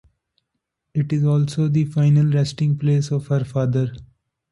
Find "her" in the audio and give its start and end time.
3.27-3.43